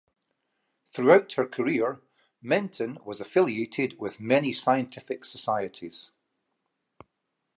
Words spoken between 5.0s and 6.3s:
societies.